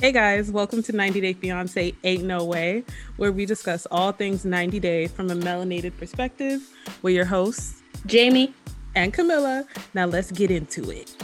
[0.00, 2.84] Hey guys, welcome to 90 Day Fiance Ain't No Way,
[3.18, 6.62] where we discuss all things 90 Day from a melanated perspective.
[7.02, 8.54] We're your hosts, Jamie
[8.94, 9.66] and Camilla.
[9.92, 11.14] Now let's get into it.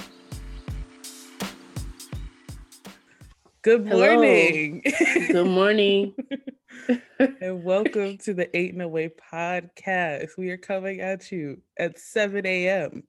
[3.62, 4.82] Good morning.
[5.28, 6.14] Good morning.
[7.40, 10.36] and welcome to the Ain't No Way podcast.
[10.36, 13.04] We are coming at you at 7 a.m.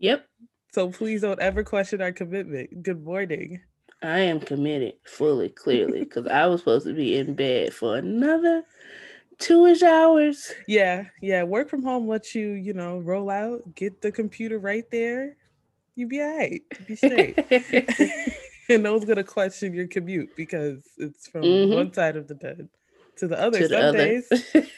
[0.00, 0.26] Yep.
[0.74, 2.82] So please don't ever question our commitment.
[2.82, 3.62] Good morning.
[4.02, 8.64] I am committed fully, clearly, because I was supposed to be in bed for another
[9.38, 10.52] two-ish hours.
[10.66, 11.42] Yeah, yeah.
[11.42, 15.36] Work from home lets you, you know, roll out, get the computer right there.
[15.94, 16.62] You be all right.
[16.86, 17.44] Be straight.
[18.68, 21.74] and no one's gonna question your commute because it's from mm-hmm.
[21.74, 22.68] one side of the bed
[23.16, 23.58] to the other.
[23.58, 24.28] To Some days,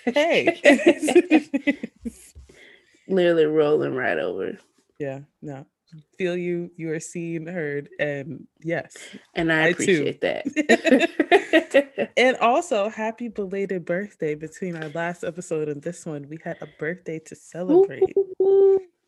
[0.07, 1.91] hey.
[3.09, 4.59] Literally rolling right over.
[4.98, 5.65] Yeah, no
[6.19, 8.97] feel you you are seen heard and yes
[9.35, 10.46] and i, I appreciate that.
[12.16, 16.29] And also happy belated birthday between our last episode and this one.
[16.29, 18.15] We had a birthday to celebrate.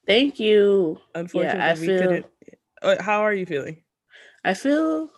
[0.07, 0.99] Thank you.
[1.15, 2.27] Unfortunately yeah, I we feel, couldn't
[2.83, 3.83] uh, how are you feeling?
[4.45, 5.11] I feel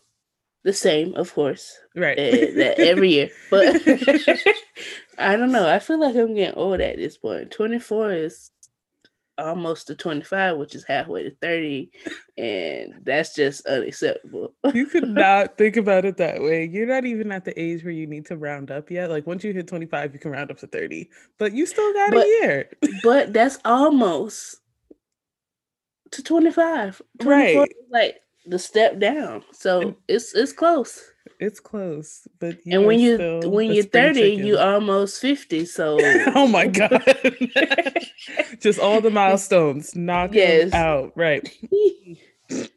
[0.64, 2.18] the same of course right.
[2.18, 3.66] uh, every year but
[5.18, 5.68] i don't know.
[5.68, 7.50] I feel like i'm getting old at this point.
[7.50, 8.50] 24 is
[9.38, 11.90] almost to 25, which is halfway to 30.
[12.38, 14.54] And that's just unacceptable.
[14.74, 16.64] you could not think about it that way.
[16.64, 19.10] You're not even at the age where you need to round up yet.
[19.10, 22.12] Like once you hit 25, you can round up to 30, but you still got
[22.12, 22.70] but, a year.
[23.02, 24.56] but that's almost
[26.12, 27.02] to 25.
[27.22, 27.68] Right.
[27.90, 29.42] Like the step down.
[29.52, 31.02] So it's it's close.
[31.40, 34.46] It's close, but and when you when you're 30, chicken.
[34.46, 35.64] you almost 50.
[35.74, 35.98] So
[36.34, 37.02] oh my god.
[38.60, 40.72] Just all the milestones knock yes.
[40.72, 41.12] out.
[41.16, 41.48] Right.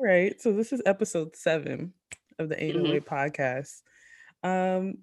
[0.00, 0.40] right.
[0.40, 1.92] So this is episode seven
[2.38, 3.14] of the Ain't No Way mm-hmm.
[3.14, 3.82] podcast.
[4.42, 4.98] Um,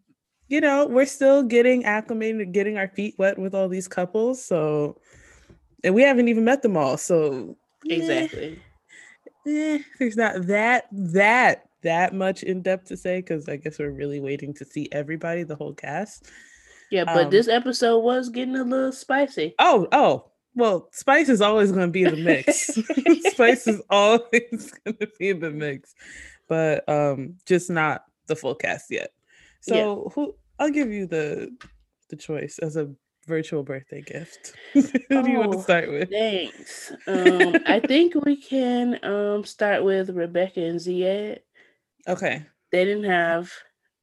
[0.47, 4.44] you know, we're still getting acclimated, getting our feet wet with all these couples.
[4.44, 4.97] So
[5.84, 6.97] and we haven't even met them all.
[6.97, 8.53] So exactly.
[8.53, 8.71] Eh,
[9.47, 13.91] eh, there's not that that that much in depth to say because I guess we're
[13.91, 16.29] really waiting to see everybody, the whole cast.
[16.91, 19.56] Yeah, but um, this episode was getting a little spicy.
[19.59, 20.25] Oh, oh.
[20.53, 22.66] Well, spice is always going to be in the mix.
[23.31, 25.96] spice is always going to be in the mix,
[26.50, 29.13] but um, just not the full cast yet.
[29.62, 30.12] So, yeah.
[30.13, 30.35] who?
[30.59, 31.56] I'll give you the
[32.09, 32.91] the choice as a
[33.31, 34.53] virtual birthday gift.
[34.74, 36.09] Who oh, do you want to oh, start with?
[36.09, 36.92] Thanks.
[37.08, 41.40] Um, I think we can um start with Rebecca and Zied.
[42.08, 42.46] Okay.
[42.72, 43.52] They didn't have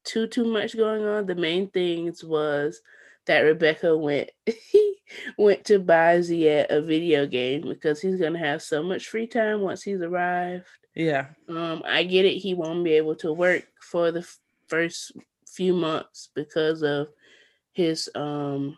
[0.05, 1.27] too too much going on.
[1.27, 2.81] The main things was
[3.27, 4.31] that Rebecca went
[5.39, 9.61] went to buy Zied a video game because he's gonna have so much free time
[9.61, 10.67] once he's arrived.
[10.95, 11.27] Yeah.
[11.49, 12.39] Um, I get it.
[12.39, 15.13] He won't be able to work for the f- first
[15.47, 17.09] few months because of
[17.73, 18.77] his um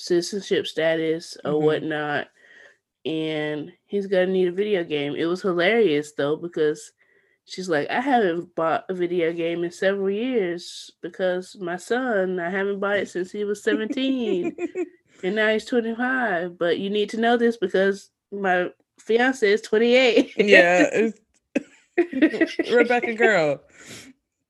[0.00, 1.64] citizenship status or mm-hmm.
[1.64, 2.28] whatnot,
[3.04, 5.14] and he's gonna need a video game.
[5.14, 6.92] It was hilarious though because
[7.44, 12.50] she's like, I haven't bought a video game in several years because my son, I
[12.50, 14.56] haven't bought it since he was 17
[15.22, 16.58] and now he's 25.
[16.58, 18.68] But you need to know this because my
[18.98, 20.32] fiance is 28.
[20.36, 21.10] yeah.
[22.72, 23.60] Rebecca girl,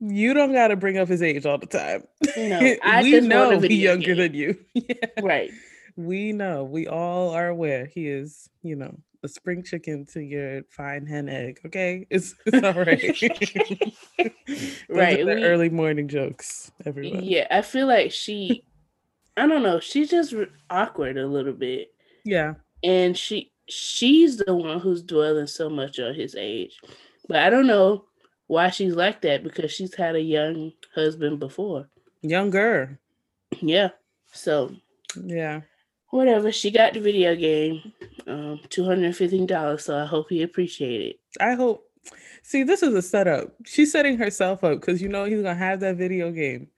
[0.00, 2.04] you don't got to bring up his age all the time.
[2.36, 4.16] No, I we know he's younger game.
[4.16, 4.58] than you.
[4.74, 5.06] yeah.
[5.22, 5.50] Right.
[5.96, 6.64] We know.
[6.64, 11.28] We all are aware he is, you know, a spring chicken to your fine hen
[11.28, 11.60] egg.
[11.66, 13.02] Okay, it's, it's all right.
[14.88, 16.72] right, we, early morning jokes.
[16.86, 17.22] Everyone.
[17.22, 18.64] Yeah, I feel like she.
[19.36, 19.80] I don't know.
[19.80, 20.34] She's just
[20.70, 21.88] awkward a little bit.
[22.24, 26.80] Yeah, and she she's the one who's dwelling so much on his age,
[27.28, 28.06] but I don't know
[28.50, 31.88] why she's like that because she's had a young husband before.
[32.22, 32.98] Younger.
[33.60, 33.90] Yeah.
[34.32, 34.74] So.
[35.24, 35.62] Yeah
[36.10, 36.52] whatever.
[36.52, 37.92] She got the video game,
[38.26, 39.84] um, two hundred fifteen dollars.
[39.84, 41.20] So I hope he appreciate it.
[41.40, 41.86] I hope.
[42.42, 43.54] See, this is a setup.
[43.64, 46.68] She's setting herself up because you know he's gonna have that video game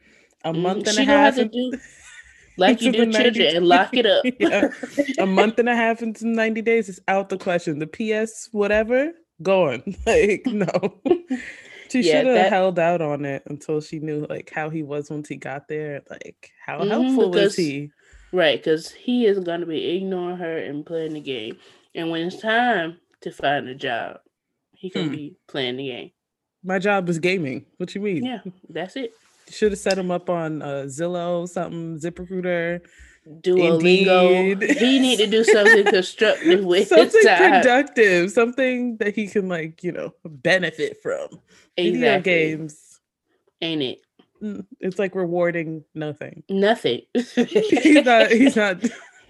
[0.45, 1.37] a mm, month and a half.
[1.37, 1.73] To do,
[2.59, 4.25] like you do children and lock it up.
[4.39, 4.69] yeah.
[5.19, 7.79] A month and a half into ninety days is out the question.
[7.79, 9.83] The PS whatever gone.
[10.07, 11.01] Like no.
[11.93, 12.53] She yeah, should have that...
[12.53, 16.01] held out on it until she knew like how he was once he got there.
[16.09, 17.91] Like how mm-hmm, helpful was he?
[18.33, 21.59] Right, because he is going to be ignoring her and playing the game.
[21.95, 24.21] And when it's time to find a job,
[24.75, 25.15] he can hmm.
[25.15, 26.13] be playing the game.
[26.65, 27.67] My job is gaming.
[27.77, 28.25] What you mean?
[28.25, 28.41] Yeah,
[28.71, 29.13] that's it.
[29.51, 32.81] Should have set him up on uh, Zillow, something, ZipRecruiter,
[33.27, 34.53] Duolingo.
[34.53, 34.79] Indeed.
[34.79, 39.93] He need to do something constructive with something productive, something that he can like you
[39.93, 41.29] know benefit from.
[41.77, 41.93] Exactly.
[41.93, 43.01] Video games,
[43.61, 44.01] ain't it?
[44.43, 46.43] Mm, it's like rewarding nothing.
[46.49, 47.03] Nothing.
[47.35, 48.31] he's not.
[48.31, 48.83] He's not.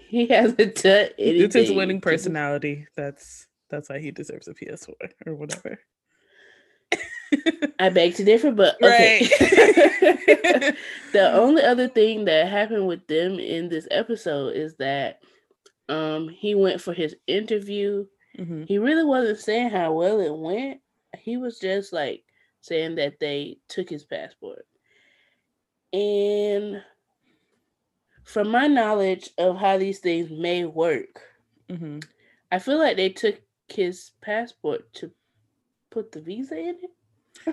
[0.07, 1.41] He hasn't done anything.
[1.41, 2.87] It's his winning personality.
[2.95, 4.93] That's that's why he deserves a PS4
[5.25, 5.79] or whatever.
[7.79, 9.21] I beg to differ, but okay.
[9.21, 10.75] Right.
[11.13, 15.19] the only other thing that happened with them in this episode is that
[15.89, 18.05] um he went for his interview.
[18.37, 18.63] Mm-hmm.
[18.63, 20.79] He really wasn't saying how well it went.
[21.17, 22.23] He was just like
[22.61, 24.65] saying that they took his passport.
[25.91, 26.81] And
[28.23, 31.21] from my knowledge of how these things may work,
[31.69, 31.99] mm-hmm.
[32.51, 35.11] I feel like they took his passport to
[35.91, 36.91] put the visa in it.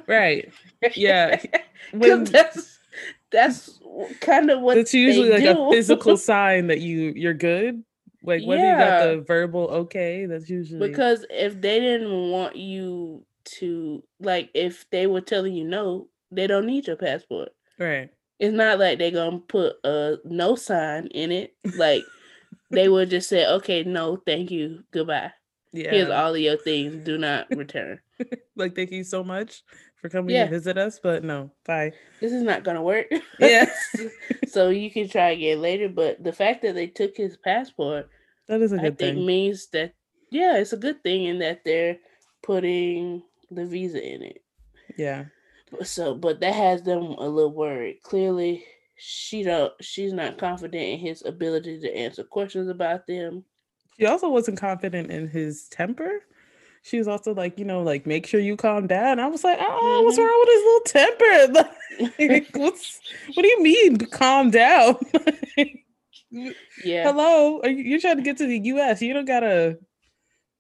[0.07, 0.53] Right.
[0.95, 1.43] Yeah.
[1.93, 2.79] When, that's
[3.33, 3.81] that's
[4.21, 5.61] kind of what it's usually like do.
[5.61, 7.83] a physical sign that you you're good.
[8.23, 8.73] Like whether yeah.
[8.73, 14.51] you got the verbal okay, that's usually because if they didn't want you to like
[14.55, 17.49] if they were telling you no, they don't need your passport.
[17.79, 18.11] Right.
[18.39, 21.55] It's not like they're gonna put a no sign in it.
[21.77, 22.05] Like
[22.71, 25.33] they would just say, okay, no, thank you, goodbye.
[25.73, 25.91] Yeah.
[25.91, 27.05] Here's all of your things.
[27.05, 28.01] Do not return.
[28.57, 29.63] like, thank you so much
[30.01, 30.45] for coming yeah.
[30.45, 31.93] to visit us, but no, bye.
[32.21, 33.07] This is not gonna work.
[33.39, 33.71] Yes.
[34.49, 35.89] so you can try again later.
[35.89, 38.09] But the fact that they took his passport,
[38.49, 39.27] that is a good I thing.
[39.27, 39.95] means that
[40.31, 41.99] yeah, it's a good thing in that they're
[42.43, 44.43] putting the visa in it.
[44.97, 45.27] Yeah.
[45.83, 48.03] So, but that has them a little worried.
[48.03, 48.65] Clearly,
[48.97, 49.73] she don't.
[49.81, 53.45] She's not confident in his ability to answer questions about them.
[54.01, 56.21] She also wasn't confident in his temper.
[56.81, 59.21] She was also like, you know, like make sure you calm down.
[59.21, 60.27] I was like, oh, what's mm-hmm.
[60.27, 61.77] wrong with his little temper?
[62.19, 62.99] Like, what's
[63.35, 64.97] what do you mean calm down?
[66.31, 67.03] yeah.
[67.03, 69.03] Hello, you, you're trying to get to the U.S.
[69.03, 69.79] You don't gotta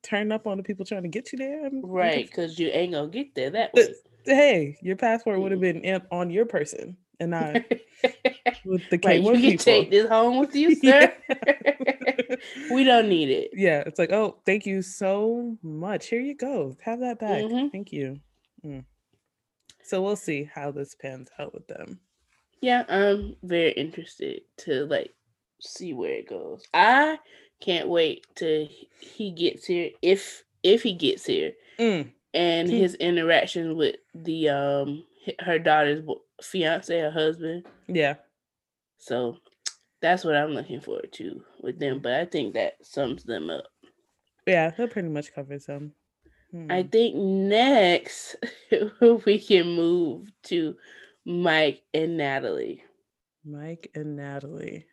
[0.03, 2.27] turn up on the people trying to get you there, right?
[2.27, 3.95] Because you ain't gonna get there that way.
[4.27, 5.81] Hey, your passport would have mm-hmm.
[5.81, 7.64] been on your person and I
[8.64, 11.12] with the K1 right, you can take this home with you, sir.
[12.72, 13.50] we don't need it.
[13.52, 16.08] Yeah, it's like, oh, thank you so much.
[16.08, 16.76] Here you go.
[16.82, 17.43] Have that back.
[17.43, 17.69] Mm-hmm.
[17.69, 18.19] Thank you.
[18.64, 18.84] Mm.
[19.84, 22.00] So we'll see how this pans out with them.
[22.61, 25.12] Yeah, I'm very interested to like
[25.61, 26.62] see where it goes.
[26.72, 27.19] I
[27.61, 28.67] can't wait to
[29.00, 29.90] he gets here.
[30.02, 32.11] If if he gets here, mm.
[32.34, 35.05] and his interaction with the um
[35.40, 36.05] her daughter's
[36.43, 37.67] fiance or husband.
[37.89, 38.15] Yeah.
[38.99, 39.37] So
[40.01, 42.01] that's what I'm looking forward to with them.
[42.01, 43.65] But I think that sums them up.
[44.47, 45.93] Yeah, that pretty much covers them.
[46.51, 46.71] Hmm.
[46.71, 48.37] I think next
[49.27, 50.77] we can move to
[51.25, 52.83] Mike and Natalie.
[53.45, 54.87] Mike and Natalie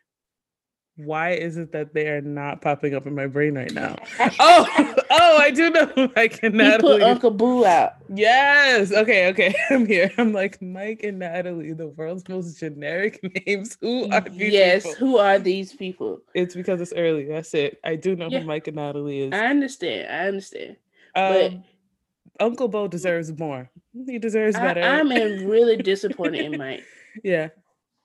[0.98, 3.94] why is it that they are not popping up in my brain right now?
[4.40, 4.66] oh,
[5.10, 6.94] oh, I do know I and Natalie.
[6.94, 7.92] He put Uncle Boo out.
[8.12, 8.92] Yes.
[8.92, 9.28] Okay.
[9.28, 9.54] Okay.
[9.70, 10.10] I'm here.
[10.18, 13.78] I'm like Mike and Natalie, the world's most generic names.
[13.80, 14.32] Who are these?
[14.32, 14.52] People?
[14.52, 14.82] Yes.
[14.82, 14.98] People?
[14.98, 16.20] Who are these people?
[16.34, 17.26] It's because it's early.
[17.26, 17.78] That's it.
[17.84, 18.40] I do know yeah.
[18.40, 19.32] who Mike and Natalie is.
[19.32, 20.12] I understand.
[20.12, 20.76] I understand.
[21.14, 23.70] Um, but Uncle Bo deserves more.
[24.06, 24.82] He deserves better.
[24.82, 25.10] I, am
[25.46, 26.82] really disappointed in Mike.
[27.22, 27.48] Yeah.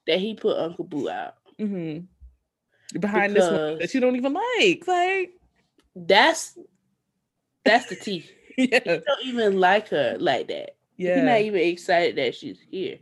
[0.06, 1.36] That he put Uncle Boo out.
[1.60, 2.06] Mm-hmm
[3.00, 4.84] behind because this one that you don't even like.
[4.88, 5.32] Like
[5.96, 6.58] that's
[7.64, 8.26] that's the tea.
[8.58, 8.80] yeah.
[8.86, 10.76] You don't even like her like that.
[10.98, 11.18] Yeah.
[11.18, 13.00] You're not even excited that she's here.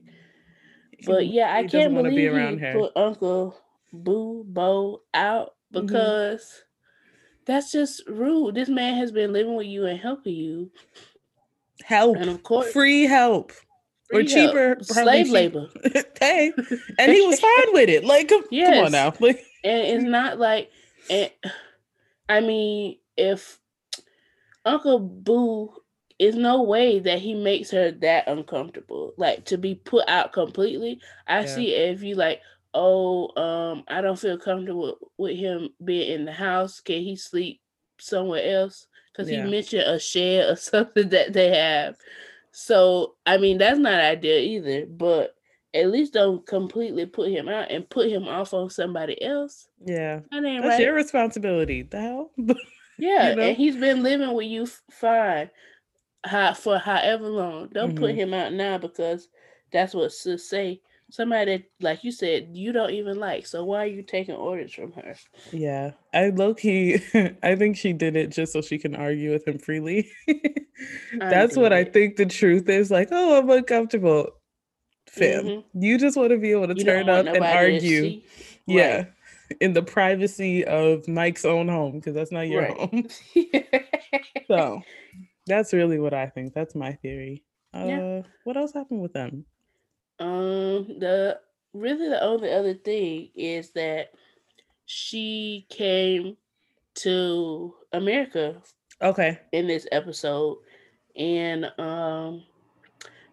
[1.05, 2.73] But yeah, I can't believe be around he her.
[2.73, 3.59] put Uncle
[3.91, 5.85] Boo Bo out mm-hmm.
[5.85, 7.43] because mm-hmm.
[7.45, 8.55] that's just rude.
[8.55, 10.71] This man has been living with you and helping you.
[11.83, 12.17] Help.
[12.17, 13.51] And of course free help
[14.13, 15.33] or cheaper slave cheap.
[15.33, 15.67] labor.
[16.19, 16.51] hey,
[16.99, 18.03] and he was fine with it.
[18.03, 18.75] Like, come, yes.
[18.75, 19.13] come on now.
[19.19, 20.71] Like, and it's not like,
[21.09, 21.29] and
[22.27, 23.59] I mean, if
[24.65, 25.73] Uncle Boo
[26.21, 31.01] is no way that he makes her that uncomfortable, like to be put out completely.
[31.27, 31.45] I yeah.
[31.47, 32.41] see if you like,
[32.75, 36.79] oh, um, I don't feel comfortable with him being in the house.
[36.79, 37.59] Can he sleep
[37.99, 38.85] somewhere else?
[39.11, 39.43] Because yeah.
[39.43, 41.95] he mentioned a shed or something that they have.
[42.51, 45.35] So I mean that's not ideal either, but
[45.73, 49.67] at least don't completely put him out and put him off on somebody else.
[49.85, 50.19] Yeah.
[50.31, 50.81] That ain't that's right.
[50.81, 51.83] your responsibility.
[51.83, 52.31] The hell?
[52.97, 53.41] yeah, you know?
[53.43, 55.49] and he's been living with you fine
[56.25, 57.69] how, for however long.
[57.73, 58.03] Don't mm-hmm.
[58.03, 59.29] put him out now because
[59.71, 63.45] that's what sis say somebody that, like you said, you don't even like.
[63.45, 65.15] So why are you taking orders from her?
[65.51, 67.01] Yeah, I low key,
[67.43, 70.09] I think she did it just so she can argue with him freely.
[71.19, 72.89] That's what I think the truth is.
[72.89, 74.29] Like, oh, I'm uncomfortable.
[75.07, 75.83] Fam, mm-hmm.
[75.83, 78.21] you just want to be able to you turn up and argue.
[78.65, 79.05] Yeah.
[79.59, 82.77] in the privacy of Mike's own home because that's not your Right.
[82.77, 83.07] home.
[84.47, 84.81] So
[85.47, 86.53] that's really what I think.
[86.53, 87.43] That's my theory.
[87.73, 88.21] Uh, Yeah.
[88.43, 89.45] What else happened with them?
[90.21, 91.39] Um, the
[91.73, 94.11] really the only other thing is that
[94.85, 96.37] she came
[96.95, 98.61] to America
[99.01, 99.39] Okay.
[99.51, 100.57] in this episode,
[101.15, 102.43] and um,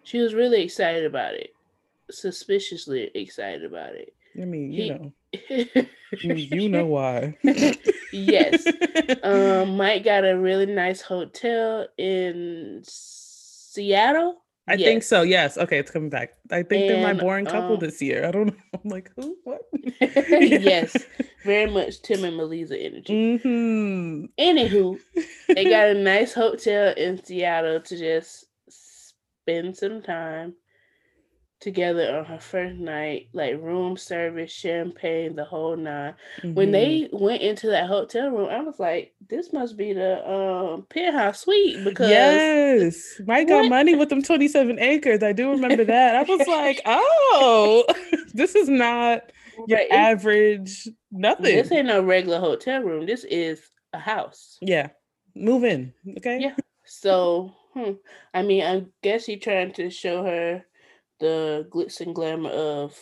[0.03, 1.51] she was really excited about it,
[2.11, 4.15] suspiciously excited about it.
[4.41, 5.13] I mean, you He- know,
[6.23, 7.37] you, you know why.
[8.13, 8.67] yes.
[9.23, 14.43] Um, Mike got a really nice hotel in Seattle.
[14.69, 15.23] I think so.
[15.23, 15.57] Yes.
[15.59, 16.35] Okay, it's coming back.
[16.51, 18.27] I think they're my And, boring couple um, this year.
[18.27, 18.81] I don't know.
[18.85, 19.37] I'm like, who?
[19.45, 19.63] What?
[20.01, 20.97] yes,
[21.45, 23.39] very much Tim and Melissa energy.
[23.39, 24.99] hmm Anywho,
[25.49, 30.55] they got a nice hotel in Seattle to just spend some time
[31.61, 36.15] together on her first night, like room service, champagne, the whole nine.
[36.55, 36.73] When Mhm.
[36.73, 41.41] they went into that hotel room, I was like, this must be the um penthouse
[41.41, 45.23] suite because Yes, Mike got money with them 27 acres.
[45.23, 46.17] I do remember that.
[46.17, 47.85] I was like, oh,
[48.35, 49.33] this is not
[49.67, 51.57] your Right, average nothing.
[51.57, 53.07] this ain't no regular hotel room.
[53.07, 53.61] This is
[53.93, 54.59] a house.
[54.61, 54.89] yeah,
[55.35, 55.93] move in.
[56.19, 56.41] Okay.
[56.41, 56.55] Yeah.
[56.85, 57.93] So, hmm,
[58.33, 60.65] I mean, I guess he trying to show her
[61.21, 62.97] the glitz and glamour of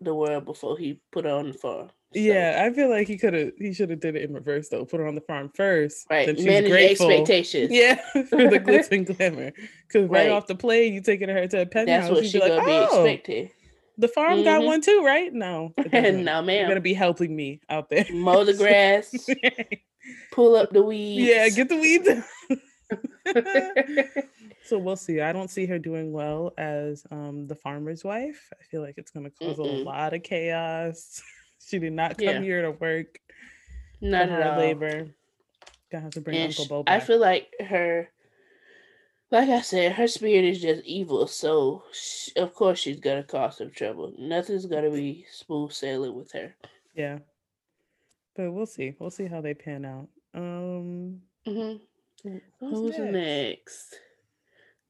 [0.00, 1.88] the world before he put her on the farm.
[2.12, 4.68] So, Yeah, I feel like he could have, he should have did it in reverse
[4.68, 4.84] though.
[4.84, 6.06] Put her on the farm first.
[6.10, 6.26] right.
[6.26, 7.10] Then she's Manage grateful.
[7.10, 7.70] expectations.
[7.70, 7.94] Yeah,
[8.28, 9.52] for the glitz and glamour.
[9.86, 10.22] Because right.
[10.26, 10.30] Right.
[10.30, 12.02] off the plane, you taking her to a penthouse.
[12.08, 13.50] That's what you'd she be like, gonna be oh, expecting.
[13.98, 14.66] the farm got Mhm.
[14.66, 15.32] one too, right?
[15.32, 16.26] No, it doesn't.
[16.48, 18.06] You're gonna be helping me out there.
[18.10, 19.14] Mow the grass,
[20.32, 21.28] pull up the weeds.
[21.28, 22.08] yeah, get the weeds.
[24.70, 25.20] So we'll see.
[25.20, 28.50] I don't see her doing well as um the farmer's wife.
[28.58, 29.84] I feel like it's gonna cause a Mm-mm.
[29.84, 31.22] lot of chaos.
[31.66, 32.40] she did not come Yeah.
[32.42, 33.20] here to work
[34.00, 34.58] Not at all.
[34.58, 35.08] labor.
[35.90, 38.08] Gonna have to bring And Uncle Bo I feel like her,
[39.30, 41.26] like I said, her spirit is just evil.
[41.26, 44.12] So sh- of course she's gonna cause some trouble.
[44.18, 46.54] Nothing's gonna be smooth sailing with her.
[46.94, 47.18] yeah.
[48.36, 48.94] But we'll see.
[48.98, 50.08] We'll see how they pan out.
[50.34, 51.76] Um hmm
[52.22, 53.12] who's Who's next?
[53.12, 54.00] next?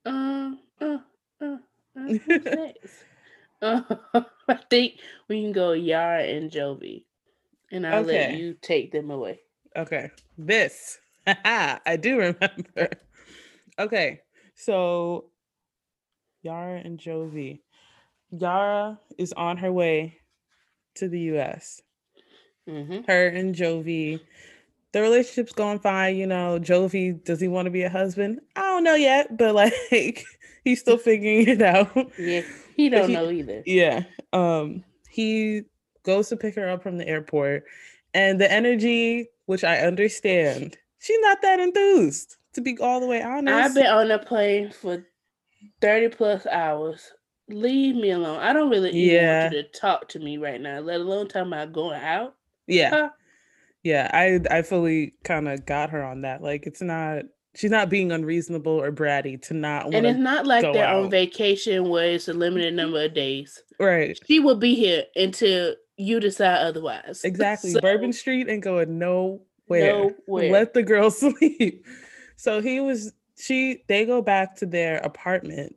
[0.04, 0.98] Um, uh,
[1.40, 1.58] uh, uh,
[2.28, 3.04] next?
[3.62, 3.82] Uh,
[4.48, 4.94] I think
[5.28, 7.04] we can go Yara and Jovi,
[7.70, 9.40] and I'll let you take them away.
[9.76, 12.88] Okay, this I do remember.
[13.78, 14.20] Okay,
[14.54, 15.30] so
[16.42, 17.60] Yara and Jovi.
[18.30, 20.18] Yara is on her way
[20.96, 21.82] to the US.
[22.66, 24.20] hmm Her and Jovi,
[24.92, 26.16] the relationship's going fine.
[26.16, 28.40] You know, Jovi, does he want to be a husband?
[28.56, 30.24] I don't know yet, but like
[30.64, 31.90] he's still figuring it out.
[32.18, 32.42] Yeah,
[32.76, 33.62] he don't he- know either.
[33.66, 34.04] Yeah.
[34.32, 35.62] Um, he
[36.04, 37.64] goes to pick her up from the airport,
[38.14, 42.36] and the energy, which I understand, she's not that enthused.
[42.54, 45.04] To be all the way honest, I've been on a plane for
[45.80, 47.12] thirty plus hours.
[47.48, 48.38] Leave me alone.
[48.40, 51.48] I don't really even want you to talk to me right now, let alone talking
[51.52, 52.34] about going out.
[52.68, 53.08] yeah, Huh?
[53.82, 54.10] Yeah.
[54.12, 56.42] I I fully kind of got her on that.
[56.42, 57.22] Like, it's not
[57.54, 61.04] she's not being unreasonable or bratty to not And it's not like they're out.
[61.04, 63.60] on vacation where it's a limited number of days.
[63.80, 64.16] right.
[64.26, 67.22] She will be here until you decide otherwise.
[67.24, 67.70] Exactly.
[67.72, 69.40] So, Bourbon Street ain't going nowhere.
[70.28, 70.50] Nowhere.
[70.52, 71.84] Let the girl sleep.
[72.36, 75.74] So he was she they go back to their apartment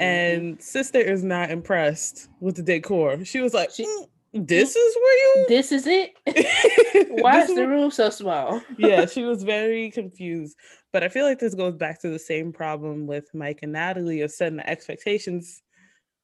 [0.00, 0.02] Mm-hmm.
[0.42, 3.24] and sister is not impressed with the decor.
[3.24, 6.12] She was like, She- "Mm, this is where you This is it.
[7.22, 8.60] Why is the room so small?
[8.78, 10.56] yeah, she was very confused.
[10.92, 14.20] But I feel like this goes back to the same problem with Mike and Natalie
[14.22, 15.62] of setting the expectations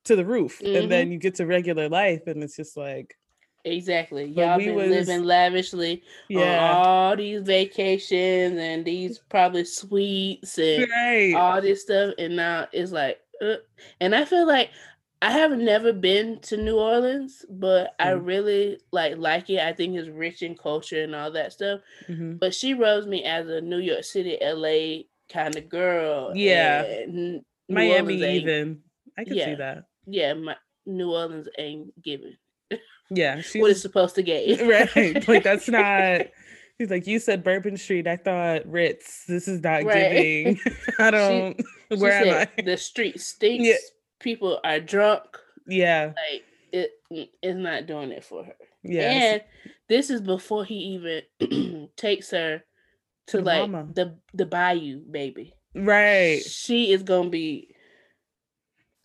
[0.04, 0.60] to the roof.
[0.60, 0.82] Mhm.
[0.82, 3.14] And then you get to regular life and it's just like,
[3.64, 4.24] Exactly.
[4.24, 6.02] Y'all been was- living lavishly
[6.34, 11.34] on all these vacations and these probably suites and Right.
[11.34, 13.56] all this stuff, and now it's like, uh,
[14.00, 14.70] and I feel like
[15.22, 18.26] I have never been to New Orleans, but I Mm.
[18.26, 19.60] really like like it.
[19.60, 21.80] I think it's rich in culture and all that stuff.
[22.08, 22.38] Mhm.
[22.38, 26.32] But she rubs me as a New York City, LA kind of girl.
[26.34, 27.04] Yeah.
[27.68, 28.80] Miami even.
[29.18, 29.84] I can see that.
[30.06, 32.36] Yeah, my, New Orleans ain't giving
[33.10, 34.60] Yeah, she's what it's supposed to get.
[34.96, 35.28] right.
[35.28, 36.22] Like that's not.
[36.78, 38.06] He's like, you said Bourbon Street.
[38.06, 39.26] I thought Ritz.
[39.26, 40.12] This is not Right.
[40.56, 40.60] giving.
[40.98, 41.60] I don't.
[41.92, 42.62] She where am said, I?
[42.62, 43.68] The street stinks.
[44.20, 45.24] People are drunk.
[45.66, 46.12] Yeah.
[46.30, 48.54] Like it mm, not doing it for her.
[48.82, 49.10] Yeah.
[49.10, 49.42] And
[49.88, 50.74] this is before he
[51.40, 52.62] even takes her
[53.28, 53.88] to, the like mama.
[53.92, 55.54] the the bayou, baby.
[55.74, 56.42] right.
[56.42, 57.74] She is gonna be.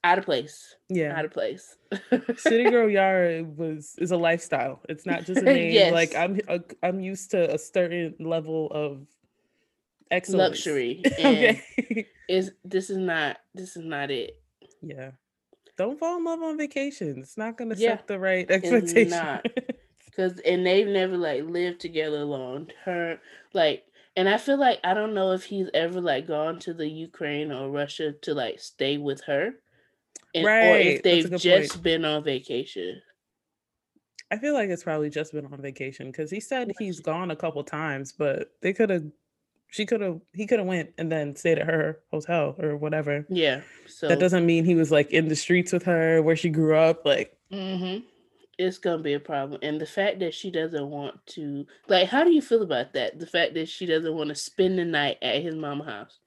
[0.04, 0.76] out of place.
[0.90, 1.76] Yeah, out of place.
[2.38, 4.82] City Girl Yara was is a lifestyle.
[4.88, 5.74] It's not just a name.
[5.74, 5.92] yes.
[5.94, 9.08] Like I'm uh, I'm used to a certain level of
[10.12, 10.58] excellence.
[10.66, 11.02] luxury.
[11.20, 14.42] okay, is this is not this is not it.
[14.82, 15.12] Yeah,
[15.78, 17.20] don't fall in love on vacation.
[17.20, 17.98] It's not to yeah.
[17.98, 19.42] set the right expectation.
[20.06, 23.20] Because and they've never like lived together long term.
[23.54, 23.84] Like
[24.16, 27.52] and I feel like I don't know if he's ever like gone to the Ukraine
[27.52, 29.52] or Russia to like stay with her.
[30.34, 30.66] And, right.
[30.66, 31.84] Or if they've just point.
[31.84, 33.02] been on vacation.
[34.32, 37.36] I feel like it's probably just been on vacation because he said he's gone a
[37.36, 39.06] couple times, but they could have
[39.70, 43.26] she could have he could have went and then stayed at her hotel or whatever.
[43.30, 43.62] Yeah.
[43.88, 46.76] So that doesn't mean he was like in the streets with her where she grew
[46.76, 47.06] up.
[47.06, 48.06] Like mm-hmm
[48.58, 49.60] it's gonna be a problem.
[49.64, 53.20] And the fact that she doesn't want to like how do you feel about that?
[53.20, 56.20] The fact that she doesn't want to spend the night at his mama house.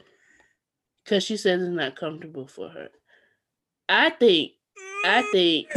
[1.07, 2.89] Cause she says it's not comfortable for her.
[3.89, 4.53] I think
[5.07, 5.69] I think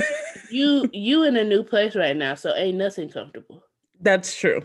[0.52, 3.64] you you in a new place right now, so ain't nothing comfortable.
[4.02, 4.62] That's true.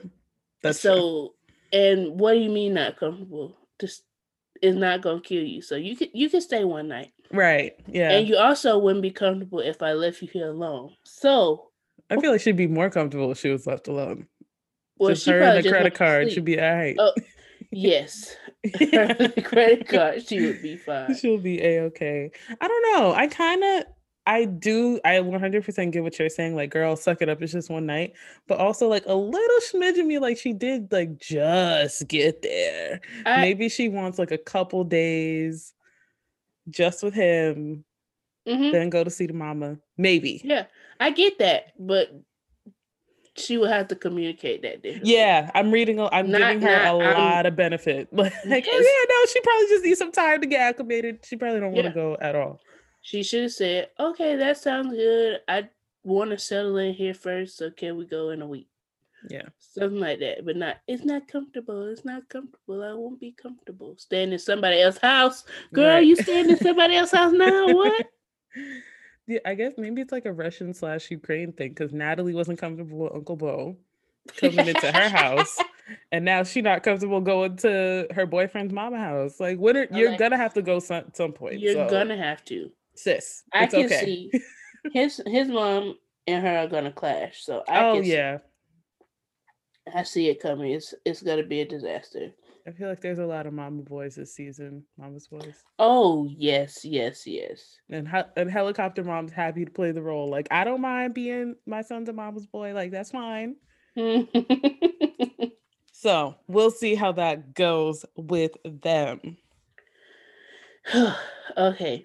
[0.62, 1.30] That's so true.
[1.72, 3.56] And what do you mean not comfortable?
[3.80, 4.02] Just
[4.62, 5.62] is not gonna kill you.
[5.62, 7.12] So you can you can stay one night.
[7.32, 7.74] Right.
[7.86, 8.10] Yeah.
[8.10, 10.94] And you also wouldn't be comfortable if I left you here alone.
[11.04, 11.70] So
[12.10, 14.26] I feel like she'd be more comfortable if she was left alone.
[14.98, 16.96] Well, just she her and the credit card should be all right.
[16.98, 17.12] Oh,
[17.70, 18.36] yes.
[19.44, 21.16] credit card, she would be fine.
[21.16, 22.30] She'll be a okay.
[22.60, 23.12] I don't know.
[23.12, 23.84] I kind of,
[24.26, 26.56] I do, I 100% get what you're saying.
[26.56, 27.40] Like, girl, suck it up.
[27.40, 28.14] It's just one night.
[28.48, 33.00] But also, like, a little smidge of me, like, she did, like, just get there.
[33.24, 35.72] I, Maybe she wants, like, a couple days
[36.68, 37.84] just with him,
[38.48, 38.72] mm-hmm.
[38.72, 39.76] then go to see the mama.
[39.96, 40.40] Maybe.
[40.44, 40.64] Yeah.
[40.98, 42.08] I get that, but
[43.36, 45.04] she would have to communicate that.
[45.04, 46.00] Yeah, I'm reading.
[46.00, 48.08] I'm not, giving her not, a I'm, lot of benefit.
[48.16, 48.66] Like, yes.
[48.72, 51.24] oh yeah, no, she probably just needs some time to get acclimated.
[51.24, 51.94] She probably don't want to yeah.
[51.94, 52.60] go at all.
[53.06, 55.40] She should have said, "Okay, that sounds good.
[55.46, 55.68] I
[56.02, 58.66] want to settle in here first, so can we go in a week?"
[59.30, 60.44] Yeah, something like that.
[60.44, 60.78] But not.
[60.88, 61.86] It's not comfortable.
[61.86, 62.82] It's not comfortable.
[62.82, 65.44] I won't be comfortable staying in somebody else's house.
[65.72, 66.04] Girl, right.
[66.04, 67.68] you staying in somebody else's house now?
[67.68, 68.06] What?
[69.28, 72.98] Yeah, I guess maybe it's like a Russian slash Ukraine thing because Natalie wasn't comfortable
[72.98, 73.76] with Uncle Bo
[74.36, 75.58] coming into her house,
[76.12, 79.40] and now she's not comfortable going to her boyfriend's mama house.
[79.40, 79.76] Like, what?
[79.76, 81.58] Are, you're like, gonna have to go some some point.
[81.58, 81.90] You're so.
[81.90, 83.42] gonna have to, sis.
[83.52, 84.04] I can okay.
[84.04, 84.30] see
[84.92, 87.42] his his mom and her are gonna clash.
[87.42, 88.38] So I oh yeah,
[89.94, 90.72] I see it coming.
[90.72, 92.32] It's it's gonna be a disaster.
[92.66, 94.82] I feel like there's a lot of mama boys this season.
[94.98, 95.62] Mama's boys.
[95.78, 97.78] Oh yes, yes, yes.
[97.90, 100.28] And and helicopter mom's happy to play the role.
[100.28, 102.74] Like I don't mind being my son's a mama's boy.
[102.74, 103.54] Like that's fine.
[105.92, 109.36] so we'll see how that goes with them.
[111.56, 112.04] okay.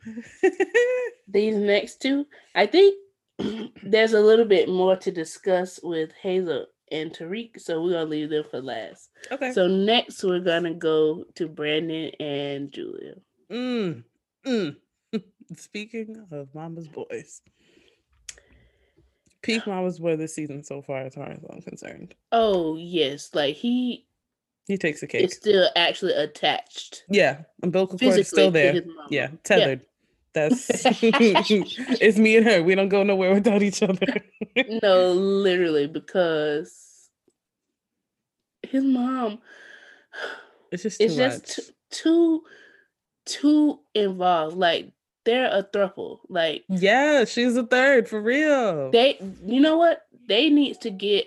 [1.28, 2.96] These next two, I think
[3.84, 7.60] there's a little bit more to discuss with Hazel and Tarik.
[7.60, 9.10] So we're gonna leave them for last.
[9.32, 9.54] Okay.
[9.54, 13.16] So next we're gonna go to Brandon and Julia.
[13.52, 14.04] Mm.
[14.46, 14.76] Mm.
[15.56, 17.42] Speaking of Mama's boys.
[19.42, 22.16] Peak Mama's boy this season so far, as far as I'm concerned.
[22.32, 24.06] Oh yes, like he
[24.72, 25.24] he takes a cake.
[25.24, 27.04] It's still actually attached.
[27.10, 28.82] Yeah, umbilical cord is still there.
[29.10, 29.82] Yeah, tethered.
[29.82, 29.86] Yeah.
[30.34, 30.70] That's
[31.04, 32.64] it's me and her.
[32.64, 34.08] We don't go nowhere without each other.
[34.82, 37.10] no, literally, because
[38.64, 39.40] his mom.
[40.72, 42.44] It's just it's just t- too
[43.26, 44.56] too involved.
[44.56, 44.94] Like
[45.26, 46.20] they're a thruple.
[46.30, 48.90] Like yeah, she's a third for real.
[48.90, 50.04] They, you know what?
[50.30, 51.26] They need to get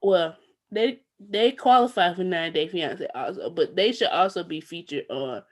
[0.00, 0.34] well.
[0.72, 5.42] They they qualify for 90 Day Fiance also, but they should also be featured on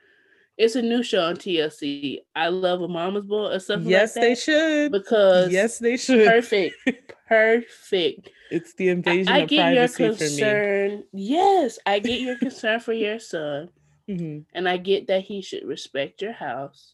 [0.57, 2.19] it's a new show on TLC.
[2.35, 4.91] I love a mama's boy or something yes, like they should.
[4.91, 6.27] Because yes, they should.
[6.27, 6.75] Perfect.
[7.27, 8.29] Perfect.
[8.51, 11.03] It's the invasion I, I get your concern.
[11.11, 13.69] Yes, I get your concern for your son.
[14.07, 14.41] Mm-hmm.
[14.53, 16.93] And I get that he should respect your house.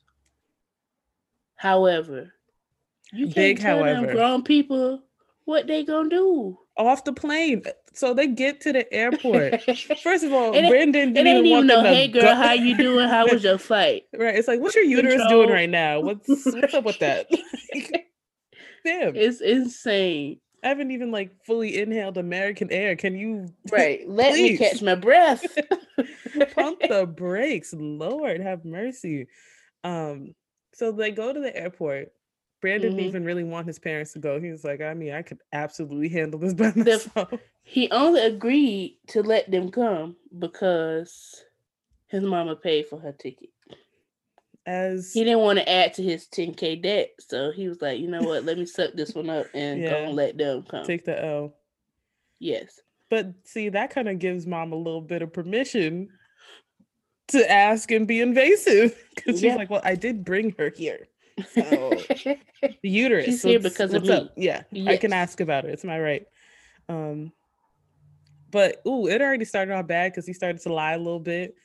[1.57, 2.31] However,
[3.11, 4.07] you can't Big tell however.
[4.07, 5.03] them grown people
[5.43, 7.63] what they gonna do off the plane.
[7.93, 9.61] So they get to the airport.
[10.03, 13.09] First of all, it Brandon didn't even, even know, hey girl, go- how you doing?
[13.09, 14.03] How was your flight?
[14.17, 14.35] right.
[14.35, 15.43] It's like, what's your uterus Control.
[15.43, 15.99] doing right now?
[15.99, 17.27] What's what's up with that?
[18.85, 19.15] Damn.
[19.15, 20.39] It's insane.
[20.63, 22.95] I haven't even like fully inhaled American air.
[22.95, 24.07] Can you right?
[24.07, 25.43] Let me catch my breath.
[26.55, 29.27] Pump the brakes, Lord have mercy.
[29.83, 30.33] Um,
[30.73, 32.09] so they go to the airport.
[32.61, 32.97] Brandon mm-hmm.
[32.97, 34.39] didn't even really want his parents to go.
[34.39, 37.29] He was like, I mean, I could absolutely handle this by myself.
[37.31, 41.43] The, he only agreed to let them come because
[42.07, 43.49] his mama paid for her ticket.
[44.65, 48.07] as he didn't want to add to his 10k debt, so he was like, you
[48.07, 49.89] know what, let me suck this one up and yeah.
[49.89, 50.85] go and let them come.
[50.85, 51.55] Take the L.
[52.39, 52.79] Yes.
[53.09, 56.09] But see, that kind of gives mom a little bit of permission
[57.29, 61.07] to ask and be invasive because she's like, "Well, I did bring her here,
[61.53, 61.93] so
[62.83, 63.25] the uterus.
[63.25, 64.11] She's here because of me.
[64.11, 64.33] Up?
[64.35, 64.93] Yeah, yes.
[64.93, 65.71] I can ask about it.
[65.71, 66.25] It's my right."
[66.89, 67.31] Um,
[68.51, 71.55] but ooh, it already started off bad because he started to lie a little bit.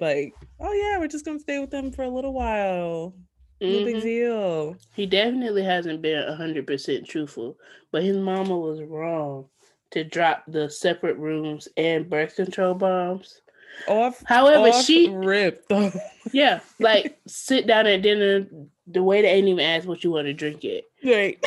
[0.00, 3.14] Like, oh yeah, we're just gonna stay with them for a little while.
[3.60, 3.84] No mm-hmm.
[3.86, 4.76] big deal.
[4.94, 7.56] He definitely hasn't been hundred percent truthful,
[7.90, 9.48] but his mama was wrong
[9.92, 13.40] to drop the separate rooms and birth control bombs.
[13.88, 14.22] Off.
[14.26, 15.70] However, off she ripped.
[16.32, 18.46] yeah, like sit down at dinner
[18.86, 20.84] the way they ain't even ask what you want to drink it.
[21.04, 21.44] Right.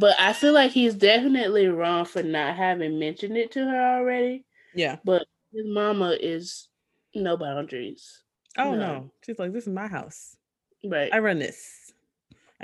[0.00, 4.44] but I feel like he's definitely wrong for not having mentioned it to her already.
[4.74, 4.96] Yeah.
[5.04, 6.68] But his mama is
[7.14, 8.22] no boundaries.
[8.58, 8.76] Oh no.
[8.76, 9.10] no.
[9.24, 10.36] She's like, this is my house.
[10.84, 11.12] Right.
[11.12, 11.83] I run this.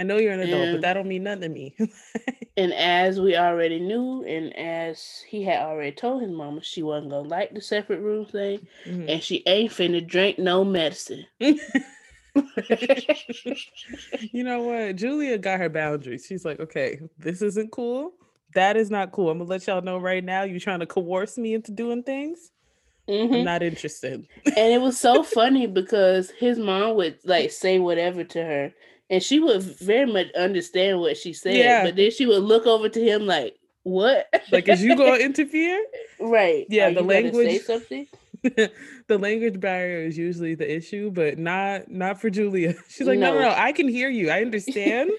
[0.01, 1.77] I know you're an adult, and, but that don't mean nothing to me.
[2.57, 7.11] and as we already knew, and as he had already told his mama, she wasn't
[7.11, 9.11] gonna like the separate room thing, mm-hmm.
[9.11, 11.27] and she ain't finna drink no medicine.
[11.39, 11.59] you
[14.43, 14.97] know what?
[14.97, 16.25] Julia got her boundaries.
[16.27, 18.15] She's like, okay, this isn't cool.
[18.55, 19.29] That is not cool.
[19.29, 20.45] I'm gonna let y'all know right now.
[20.45, 22.53] You're trying to coerce me into doing things.
[23.07, 23.35] Mm-hmm.
[23.35, 24.27] I'm not interested.
[24.47, 28.73] and it was so funny because his mom would like say whatever to her,
[29.11, 31.57] and she would very much understand what she said.
[31.57, 31.85] Yeah.
[31.85, 34.33] But then she would look over to him like, "What?
[34.51, 35.85] Like, is you gonna interfere?"
[36.21, 36.67] Right?
[36.71, 36.89] Yeah.
[36.89, 37.49] Are the language.
[37.49, 38.07] Say something.
[38.43, 42.75] the language barrier is usually the issue, but not not for Julia.
[42.89, 44.31] She's like, no, no, no, no I can hear you.
[44.31, 45.11] I understand.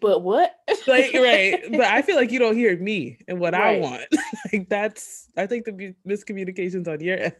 [0.00, 0.56] but what?
[0.88, 1.60] like, right.
[1.70, 3.76] But I feel like you don't hear me and what right.
[3.76, 4.06] I want.
[4.52, 7.36] like that's I think the miscommunications on your end.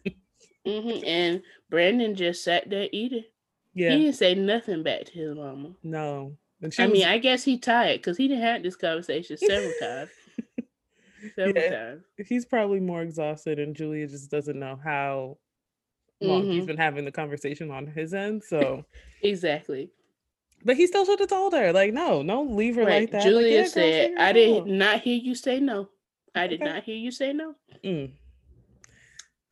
[0.66, 1.04] Mm-hmm.
[1.04, 3.24] And Brandon just sat there eating.
[3.74, 3.90] Yeah.
[3.90, 5.70] He didn't say nothing back to his mama.
[5.82, 6.36] No.
[6.62, 6.78] I was...
[6.78, 10.10] mean, I guess he tired because he didn't have this conversation several times.
[11.36, 11.70] several yeah.
[11.70, 12.04] times.
[12.26, 15.38] He's probably more exhausted, and Julia just doesn't know how
[16.20, 16.50] long mm-hmm.
[16.50, 18.42] he's been having the conversation on his end.
[18.44, 18.84] So
[19.22, 19.90] exactly.
[20.64, 23.02] But he still should have told her, like, no, don't leave her right.
[23.02, 23.22] like that.
[23.22, 25.88] Julia like, yeah, said, "I did not hear you say no.
[26.34, 26.72] I did okay.
[26.72, 27.54] not hear you say no."
[27.84, 28.10] Mm.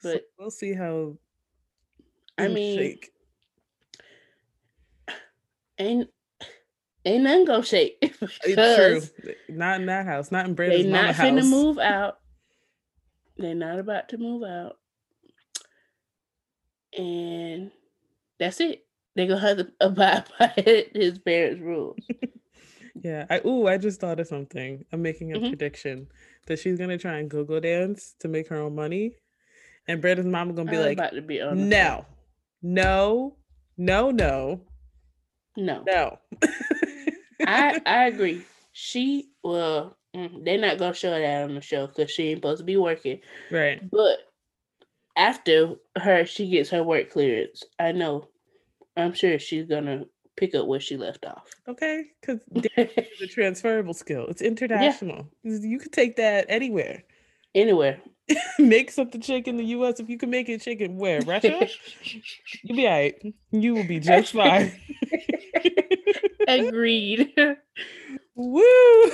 [0.03, 1.17] But so we'll see how.
[2.37, 3.13] I mean, shake
[5.79, 6.09] ain't
[7.05, 8.01] ain't nothing gonna shake.
[8.43, 9.03] True.
[9.49, 10.33] Not in that house.
[10.33, 11.51] Not in Brandon's They not finna house.
[11.51, 12.19] move out.
[13.37, 14.79] They're not about to move out.
[16.97, 17.71] And
[18.39, 18.87] that's it.
[19.15, 20.53] They're gonna have to abide by
[20.95, 21.99] his parents' rules.
[23.03, 23.27] yeah.
[23.31, 24.85] I ooh, I just thought of something.
[24.93, 25.49] I'm making a mm-hmm.
[25.49, 26.09] prediction
[26.47, 29.15] that she's gonna try and go-go dance to make her own money.
[29.89, 32.07] And Brandon's mom gonna be I'm like, be no,
[32.63, 33.37] no,
[33.77, 34.61] no, no.
[35.57, 35.83] No.
[35.87, 36.19] No.
[37.47, 38.43] I I agree.
[38.73, 42.59] She well, mm, they're not gonna show that on the show because she ain't supposed
[42.59, 43.21] to be working.
[43.51, 43.81] Right.
[43.91, 44.19] But
[45.17, 47.63] after her, she gets her work clearance.
[47.79, 48.29] I know.
[48.97, 50.05] I'm sure she's gonna
[50.37, 51.51] pick up where she left off.
[51.69, 54.27] Okay, because it's a transferable skill.
[54.29, 55.29] It's international.
[55.43, 55.59] Yeah.
[55.63, 57.03] You could take that anywhere.
[57.55, 58.01] Anywhere.
[58.59, 60.01] make something chicken in the US.
[60.01, 61.21] If you can make it chicken where?
[61.21, 61.69] Russia?
[62.65, 63.15] You'll be all right.
[63.53, 64.73] You will be just fine.
[66.47, 67.35] Agreed.
[68.35, 69.11] Woo!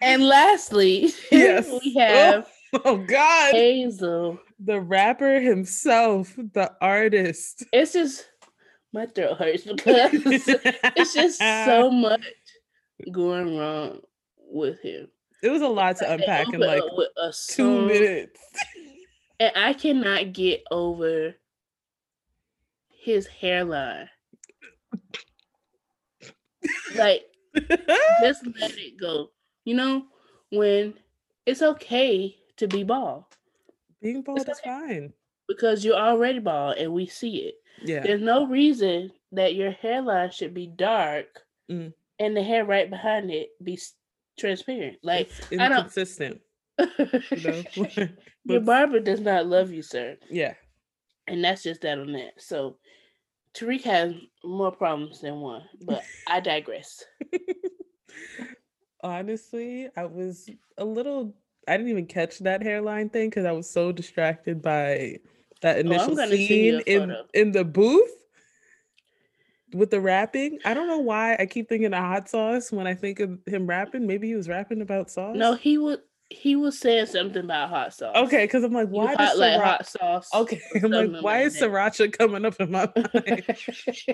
[0.00, 1.68] and lastly, yes.
[1.82, 4.38] we have oh, oh God Hazel.
[4.60, 7.64] The rapper himself, the artist.
[7.72, 8.24] It's just
[8.92, 12.24] my throat hurts because it's just so much
[13.10, 13.98] going wrong
[14.38, 15.08] with him.
[15.42, 16.82] It was a lot to unpack in like
[17.48, 18.40] two minutes.
[19.40, 21.34] and I cannot get over
[22.88, 24.08] his hairline.
[26.96, 27.24] Like,
[28.20, 29.30] just let it go.
[29.64, 30.04] You know,
[30.50, 30.94] when
[31.46, 33.24] it's okay to be bald.
[34.00, 34.70] Being bald it's is okay.
[34.70, 35.12] fine.
[35.48, 37.54] Because you're already bald and we see it.
[37.82, 38.02] Yeah.
[38.02, 41.92] There's no reason that your hairline should be dark mm.
[42.18, 43.78] and the hair right behind it be
[44.38, 44.98] transparent.
[45.02, 46.40] Like it's inconsistent.
[46.78, 47.76] I don't...
[47.76, 48.08] you know?
[48.44, 50.18] Your barber does not love you, sir.
[50.28, 50.54] Yeah.
[51.26, 52.34] And that's just that on that.
[52.38, 52.76] So
[53.54, 57.04] Tarik has more problems than one, but I digress.
[59.02, 61.34] Honestly, I was a little
[61.68, 65.18] I didn't even catch that hairline thing because I was so distracted by
[65.62, 68.10] that oh, initial oh, scene in in the booth
[69.72, 70.58] with the rapping.
[70.64, 73.66] I don't know why I keep thinking of hot sauce when I think of him
[73.66, 74.06] rapping.
[74.06, 75.36] Maybe he was rapping about sauce.
[75.36, 76.00] No, he would.
[76.30, 78.16] He was saying something about hot sauce.
[78.16, 80.28] Okay, because I'm like, why you hot, like hot sauce?
[80.34, 81.70] Okay, I'm like, why like is that.
[81.70, 83.44] sriracha coming up in my mind?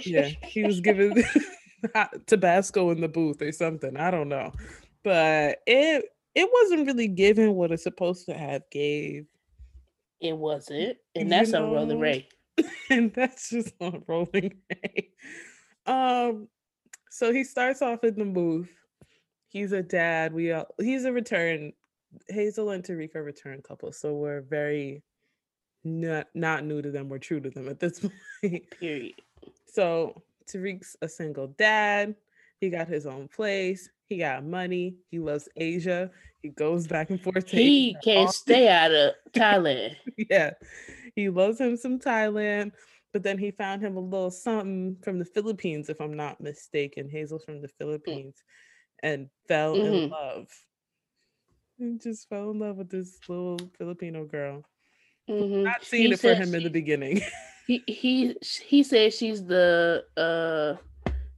[0.05, 1.23] yeah, he was giving
[1.95, 3.97] hot Tabasco in the booth or something.
[3.97, 4.53] I don't know,
[5.03, 9.27] but it it wasn't really given what it's supposed to have gave,
[10.21, 12.29] It wasn't, and You that's on Rolling Ray.
[12.91, 15.11] and that's just on Rolling Ray.
[15.87, 16.49] Um,
[17.11, 18.71] so he starts off in the booth.
[19.49, 20.33] He's a dad.
[20.33, 21.73] We all he's a return.
[22.29, 25.03] Hazel and Tarik are return couple, so we're very
[25.85, 27.09] not not new to them.
[27.09, 28.01] We're true to them at this
[28.43, 28.71] point.
[28.79, 29.15] Period.
[29.67, 32.15] So Tarik's a single dad.
[32.61, 33.89] He got his own place.
[34.09, 34.97] He got money.
[35.11, 36.11] He loves Asia.
[36.43, 37.49] He goes back and forth.
[37.51, 39.97] He Asia can't all- stay out of Thailand.
[40.17, 40.51] yeah,
[41.15, 42.73] he loves him some Thailand.
[43.13, 47.09] But then he found him a little something from the Philippines, if I'm not mistaken.
[47.09, 48.37] Hazel's from the Philippines,
[49.03, 50.11] and fell in Mhm.
[50.11, 50.49] love.
[51.81, 54.65] And just fell in love with this little Filipino girl.
[55.29, 55.65] Mhm.
[55.65, 57.23] Not seeing He it for him in the beginning.
[57.67, 60.77] He he he said she's the uh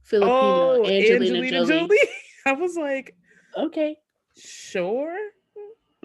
[0.01, 1.79] Filipino oh, Angelina, Angelina Jolie.
[1.79, 1.97] Jolie.
[2.45, 3.15] I was like,
[3.55, 3.95] Okay,
[4.35, 5.15] sure,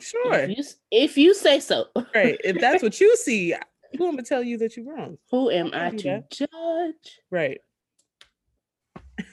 [0.00, 0.34] sure.
[0.34, 1.86] if you, if you say so.
[2.14, 2.38] right.
[2.44, 3.54] If that's what you see,
[3.96, 5.18] who am gonna tell you that you're wrong?
[5.30, 6.30] Who am I to that.
[6.30, 7.20] judge?
[7.30, 7.60] Right.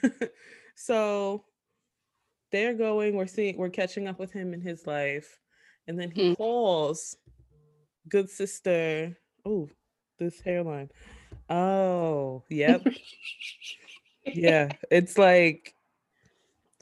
[0.74, 1.44] so
[2.52, 5.38] they're going, we're seeing we're catching up with him in his life.
[5.88, 6.36] And then he Mm.
[6.36, 7.16] calls
[8.08, 9.16] good sister.
[9.44, 9.68] Oh,
[10.18, 10.90] this hairline.
[11.50, 12.82] Oh, yep.
[14.24, 14.68] yeah.
[14.90, 15.74] It's like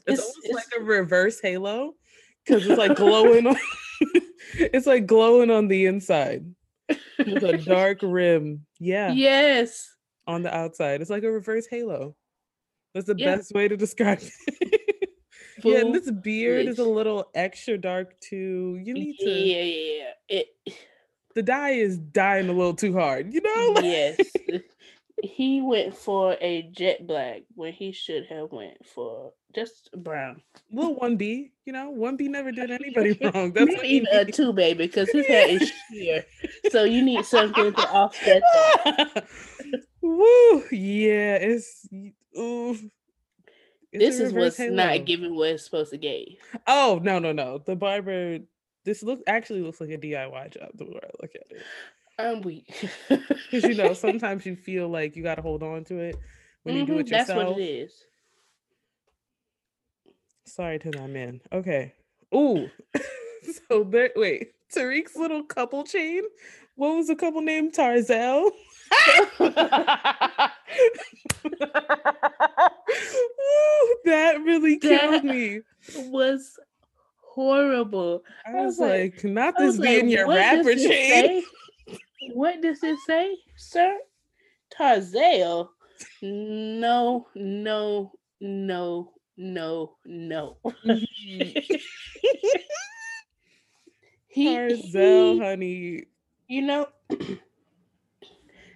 [0.07, 1.93] it's, It's- almost it's- like a reverse halo.
[2.45, 3.55] Because it's like glowing on
[4.53, 6.45] it's like glowing on the inside
[7.17, 8.65] with a dark rim.
[8.79, 9.91] Yeah Yes.
[10.27, 11.01] on the outside.
[11.01, 12.15] It's like a reverse halo.
[12.93, 13.35] That's the Yeah.
[13.37, 14.64] best way to describe it.
[15.63, 18.79] Yeah, and this beard is a little extra dark too.
[18.83, 19.29] You need to.
[19.29, 20.11] Yeah, yeah, yeah.
[20.29, 20.47] It,
[21.35, 23.33] The dye is dying a little too hard.
[23.33, 23.81] You know.
[23.81, 24.17] Yes.
[25.21, 30.41] he went for a jet black when he should have went for just brown.
[30.71, 31.51] little one B.
[31.65, 33.51] You know, one B never did anybody wrong.
[33.53, 36.25] That's you even a two baby because his hair is sheer.
[36.69, 38.41] So you need something to offset
[38.85, 39.27] that.
[40.01, 40.63] Woo!
[40.71, 41.87] Yeah, it's
[42.37, 42.77] ooh.
[43.99, 46.27] This is what's not giving what it's supposed to give.
[46.67, 47.59] Oh no no no!
[47.59, 48.39] The barber.
[48.83, 50.69] This look actually looks like a DIY job.
[50.75, 51.63] The more I look at it.
[52.17, 52.89] Um, I'm weak.
[53.09, 56.17] because you know sometimes you feel like you got to hold on to it
[56.63, 58.03] when you do it mm-hmm, That's what it is.
[60.45, 61.41] Sorry to that man.
[61.51, 61.93] Okay.
[62.33, 62.69] Ooh.
[63.69, 64.11] so there.
[64.15, 64.51] Wait.
[64.73, 66.23] Tarik's little couple chain.
[66.75, 67.71] What was the couple name?
[67.71, 68.51] Tarzell.
[72.65, 75.61] Ooh, that really killed That- me.
[76.09, 76.57] was
[77.21, 78.23] horrible.
[78.45, 81.43] I I was was like- like, not this was being like, your "What rapper chain.
[82.33, 83.95] What does it say, sir?
[84.71, 85.69] Tarzale?
[86.23, 90.57] No, no, no, no, no.
[94.27, 96.03] He, Tarzell, he- honey.
[96.47, 96.87] you know,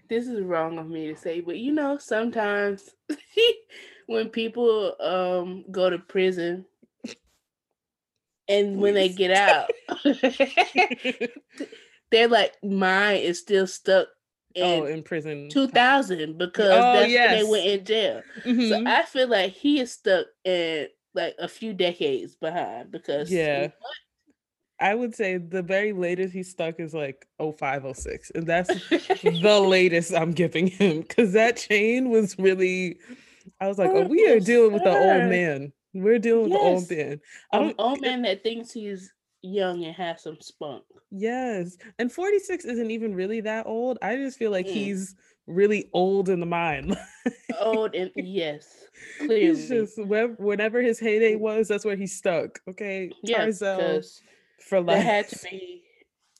[0.10, 2.89] this is wrong of me to say, but you know, sometimes
[4.08, 6.65] when people um go to prison
[8.48, 9.69] and when they get out,
[12.12, 14.08] they're like mine is still stuck
[14.62, 15.50] oh, in in prison.
[15.50, 18.24] 2000 because Oh, that's when they went in jail.
[18.60, 18.86] So Mhm.
[18.86, 23.69] I feel like he is stuck in like a few decades behind because Yeah.
[24.81, 28.31] I would say the very latest he's stuck is like 05, 06.
[28.35, 32.97] And that's the latest I'm giving him because that chain was really.
[33.59, 35.73] I was like, oh, we Oh, are dealing with the old man.
[35.93, 37.19] We're dealing with the old man.
[37.51, 37.75] I don't.
[37.79, 39.11] old man that thinks he's
[39.41, 40.83] young and has some spunk.
[41.11, 43.97] Yes, and 46 isn't even really that old.
[44.01, 44.71] I just feel like Mm.
[44.73, 45.15] he's
[45.47, 46.95] really old in the mind.
[47.59, 48.85] Old and yes,
[49.17, 49.47] clearly.
[49.47, 52.59] he's just whenever his heyday was, that's where he's stuck.
[52.69, 54.21] Okay, yeah, because
[54.62, 54.98] for life.
[54.98, 55.84] that had to be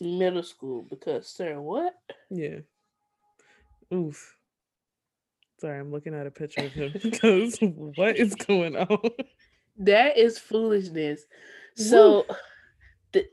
[0.02, 1.94] middle school because sir, what?
[2.30, 2.60] Yeah.
[3.94, 4.36] Oof.
[5.60, 8.98] Sorry, I'm looking at a picture of him because what is going on?
[9.78, 11.22] That is foolishness.
[11.76, 12.26] So
[13.14, 13.28] th-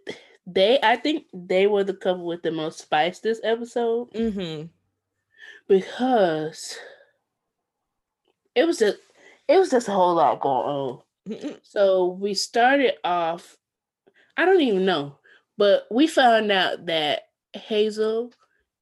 [0.47, 4.67] they I think they were the couple with the most spice this episode Mm-hmm.
[5.69, 6.79] because
[8.55, 8.99] it was just
[9.49, 11.57] it was just a whole lot going on.
[11.63, 13.57] So we started off,
[14.37, 15.19] I don't even know,
[15.57, 17.23] but we found out that
[17.55, 18.33] Hazel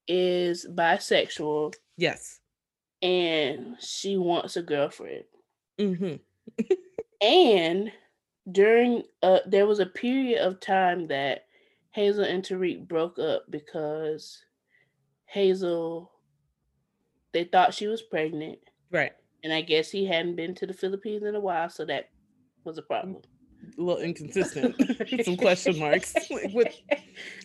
[0.08, 2.40] is bisexual Yes.
[3.02, 5.24] and she wants a girlfriend.
[5.78, 6.16] Mm-hmm.
[7.20, 7.92] And
[8.52, 11.46] during uh there was a period of time that
[11.92, 14.44] Hazel and Tarik broke up because
[15.26, 16.10] Hazel
[17.32, 18.58] they thought she was pregnant.
[18.90, 19.12] Right.
[19.42, 22.10] And I guess he hadn't been to the Philippines in a while, so that
[22.64, 23.22] was a problem.
[23.78, 24.76] A little inconsistent.
[25.24, 26.14] Some question marks.
[26.30, 26.74] Like, what,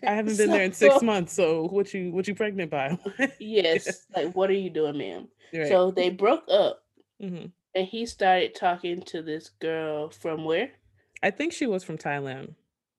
[0.04, 2.98] I haven't been so, there in six months, so what you what you pregnant by?
[3.40, 4.08] yes.
[4.16, 5.28] Like what are you doing, ma'am?
[5.54, 5.68] Right.
[5.68, 6.84] So they broke up.
[7.22, 7.48] Mm-hmm.
[7.76, 10.72] And he started talking to this girl from where?
[11.22, 12.56] I think she was from Thailand.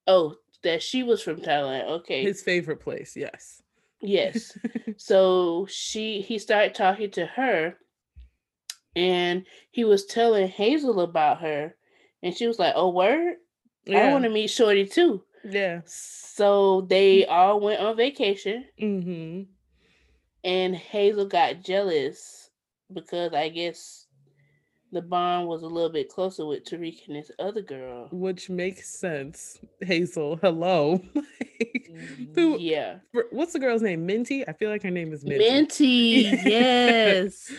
[0.06, 1.88] Oh, that she was from Thailand.
[1.88, 2.22] Okay.
[2.22, 3.62] His favorite place, yes.
[4.00, 4.56] Yes.
[4.96, 7.76] so she he started talking to her
[8.96, 11.74] and he was telling Hazel about her
[12.22, 13.37] and she was like, "Oh, word?
[13.85, 14.09] Yeah.
[14.09, 15.80] I want to meet Shorty too." Yeah.
[15.87, 18.66] So they all went on vacation.
[18.80, 19.42] Mm-hmm.
[20.42, 22.50] And Hazel got jealous
[22.92, 24.06] because I guess
[24.92, 28.09] the bond was a little bit closer with Tarik and his other girl.
[28.11, 29.59] Which makes sense.
[29.80, 31.02] Hazel, hello.
[32.35, 32.96] Who, yeah.
[33.30, 34.06] What's the girl's name?
[34.06, 34.46] Minty?
[34.48, 35.44] I feel like her name is Minty.
[35.50, 37.52] Minty, yes.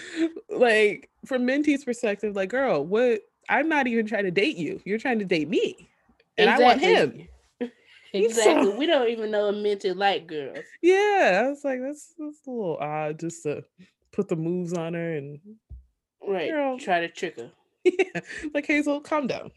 [0.50, 3.22] like, from Minty's perspective, like, girl, what?
[3.50, 4.82] I'm not even trying to date you.
[4.86, 5.90] You're trying to date me.
[6.38, 6.66] And exactly.
[6.66, 7.28] I want him.
[8.14, 8.72] Exactly.
[8.72, 10.54] So, we don't even know a Minty like girl.
[10.82, 11.44] Yeah.
[11.46, 13.64] I was like, that's, that's a little odd just to
[14.12, 15.40] put the moves on her and
[16.26, 16.50] Right.
[16.50, 16.78] Girl.
[16.78, 17.52] Try to trick her.
[17.84, 18.22] Yeah.
[18.54, 19.52] Like Hazel, calm down.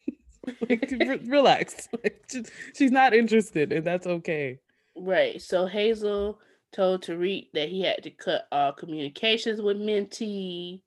[0.68, 1.88] like, re- relax.
[1.92, 2.28] Like,
[2.74, 4.58] she's not interested, and that's okay.
[4.96, 5.40] Right.
[5.40, 6.40] So Hazel
[6.72, 10.82] told Tarik that he had to cut all communications with Minty,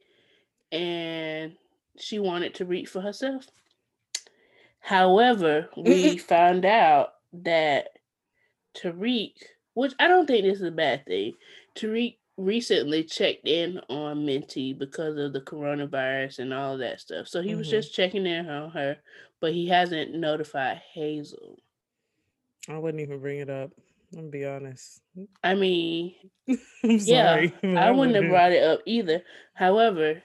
[0.74, 1.54] and
[2.02, 3.48] she wanted to read for herself.
[4.80, 7.90] However, we found out that
[8.74, 9.36] Tarik,
[9.74, 11.34] which I don't think this is a bad thing,
[11.76, 17.28] Tarik recently checked in on Minty because of the coronavirus and all that stuff.
[17.28, 17.60] So he mm-hmm.
[17.60, 18.98] was just checking in on her,
[19.40, 21.60] but he hasn't notified Hazel.
[22.68, 23.72] I wouldn't even bring it up.
[24.14, 25.02] I'm gonna be honest.
[25.44, 26.14] I mean,
[26.84, 29.24] yeah, I wouldn't have brought it up either.
[29.54, 30.22] However,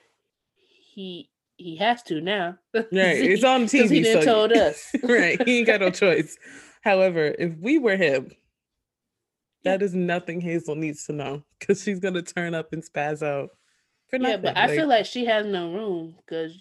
[0.94, 2.56] he he has to now.
[2.74, 3.90] Right, it's on TV.
[3.90, 4.94] He didn't so told us.
[5.02, 6.36] right, he ain't got no choice.
[6.82, 8.30] However, if we were him,
[9.64, 13.50] that is nothing Hazel needs to know because she's gonna turn up and spaz out.
[14.08, 14.44] For nothing.
[14.44, 16.56] Yeah, but I feel like she has no room because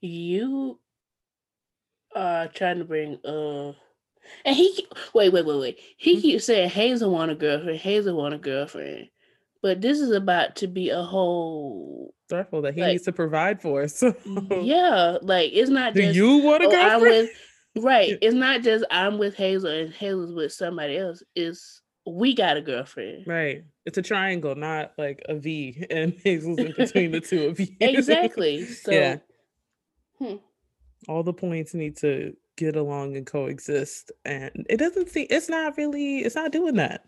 [0.00, 0.78] you
[2.14, 3.72] are trying to bring uh
[4.44, 5.78] and he wait, wait, wait, wait.
[5.96, 6.20] He mm-hmm.
[6.20, 9.08] keeps saying Hazel want a girlfriend, Hazel want a girlfriend.
[9.66, 13.60] But this is about to be a whole circle that he like, needs to provide
[13.60, 13.88] for.
[13.88, 14.14] So
[14.62, 17.02] yeah, like it's not Do you want a girlfriend?
[17.02, 18.16] Oh, with, right.
[18.22, 21.24] It's not just I'm with Hazel and Hazel's with somebody else.
[21.34, 23.26] It's we got a girlfriend.
[23.26, 23.64] Right.
[23.86, 27.66] It's a triangle, not like a V, and Hazel's in between the two of you.
[27.80, 28.66] exactly.
[28.66, 29.16] So, yeah.
[30.20, 30.36] Hmm.
[31.08, 35.26] All the points need to get along and coexist, and it doesn't seem.
[35.28, 36.18] It's not really.
[36.18, 37.06] It's not doing that.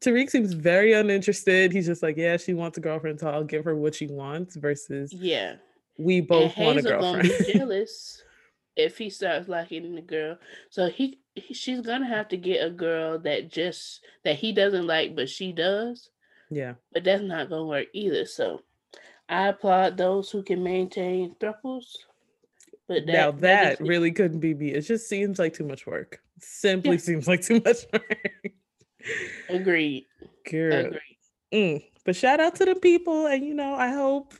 [0.00, 1.72] Tarik seems very uninterested.
[1.72, 4.56] He's just like, yeah, she wants a girlfriend, so I'll give her what she wants.
[4.56, 5.56] Versus, yeah,
[5.96, 7.28] we both want a girlfriend.
[7.28, 8.22] Gonna be jealous
[8.76, 10.38] if he starts liking the girl.
[10.70, 14.86] So he, he, she's gonna have to get a girl that just that he doesn't
[14.86, 16.10] like, but she does.
[16.50, 16.74] Yeah.
[16.92, 18.24] But that's not gonna work either.
[18.24, 18.62] So
[19.28, 21.96] I applaud those who can maintain thruples.
[22.86, 24.72] But that, now that, that really couldn't be me.
[24.72, 26.22] It just seems like too much work.
[26.38, 26.98] Simply yeah.
[26.98, 28.28] seems like too much work.
[29.48, 30.06] Agreed.
[30.50, 30.86] Girl.
[30.86, 31.00] Agreed.
[31.52, 31.84] Mm.
[32.04, 34.34] But shout out to the people, and you know, I hope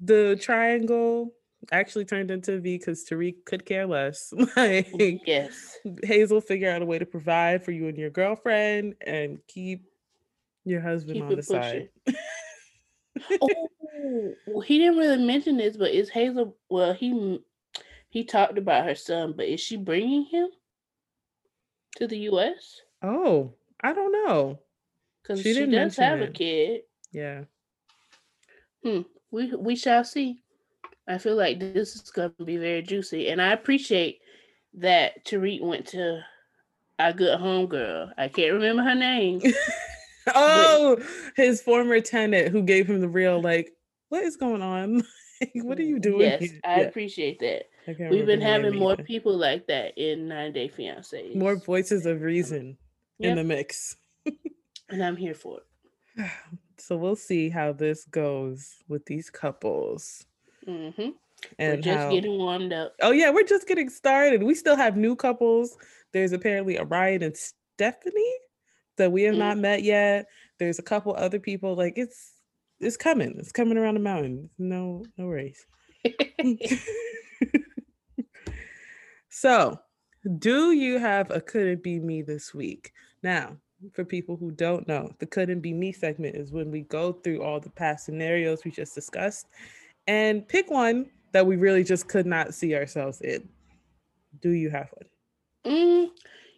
[0.00, 1.34] the triangle
[1.72, 4.32] actually turned into V because Tarik could care less.
[4.56, 4.88] like,
[5.26, 9.84] yes, Hazel figure out a way to provide for you and your girlfriend and keep
[10.64, 11.88] your husband keep on the side.
[13.42, 13.48] oh,
[14.46, 16.56] well, he didn't really mention this, but is Hazel?
[16.68, 17.40] Well, he
[18.08, 20.48] he talked about her son, but is she bringing him
[21.96, 22.80] to the U.S.?
[23.02, 23.52] Oh,
[23.84, 24.60] I don't know.
[25.22, 26.30] Because she, she does have it.
[26.30, 26.80] a kid.
[27.12, 27.42] Yeah.
[28.82, 29.02] Hmm.
[29.30, 30.42] We we shall see.
[31.06, 34.20] I feel like this is going to be very juicy, and I appreciate
[34.78, 36.22] that Tarik went to
[36.98, 38.12] our good homegirl.
[38.16, 39.42] I can't remember her name.
[40.34, 43.70] oh, but, his former tenant who gave him the real like,
[44.08, 45.02] what is going on?
[45.56, 46.20] what are you doing?
[46.20, 46.60] Yes, here?
[46.64, 46.86] I yeah.
[46.86, 47.64] appreciate that.
[48.10, 49.02] We've been having more either.
[49.02, 51.34] people like that in 90 Day Fiance.
[51.34, 52.78] More voices of reason
[53.18, 53.30] yep.
[53.30, 53.96] in the mix.
[54.88, 56.30] and I'm here for it.
[56.76, 60.26] So we'll see how this goes with these couples.
[60.66, 61.10] Mm-hmm.
[61.58, 62.96] And we're just how, getting warmed up.
[63.00, 64.42] Oh yeah, we're just getting started.
[64.42, 65.76] We still have new couples.
[66.12, 68.34] There's apparently a Orion and Stephanie
[68.96, 69.38] that we have mm-hmm.
[69.38, 70.26] not met yet.
[70.58, 71.76] There's a couple other people.
[71.76, 72.32] Like it's
[72.80, 73.36] it's coming.
[73.38, 74.50] It's coming around the mountain.
[74.58, 75.64] No, no worries.
[79.36, 79.80] So,
[80.38, 82.92] do you have a couldn't be me this week?
[83.22, 83.56] Now,
[83.92, 87.42] for people who don't know, the couldn't be me segment is when we go through
[87.42, 89.46] all the past scenarios we just discussed
[90.06, 93.48] and pick one that we really just could not see ourselves in.
[94.40, 95.74] Do you have one?
[95.74, 96.10] Mm,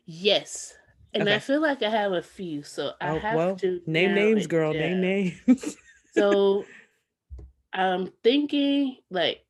[0.05, 0.75] yes.
[1.15, 1.37] And okay.
[1.37, 4.47] I feel like I have a few, so I oh, have well, to name names,
[4.47, 4.73] girl.
[4.73, 5.01] Down.
[5.01, 5.01] Name
[5.47, 5.77] names.
[6.15, 6.65] so
[7.73, 9.46] I'm thinking like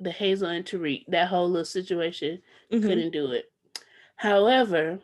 [0.00, 2.42] the Hazel and Tarik, that whole little situation
[2.72, 2.86] mm-hmm.
[2.86, 3.50] couldn't do it.
[4.16, 4.98] However,